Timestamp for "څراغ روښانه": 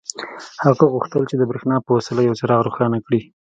2.39-2.97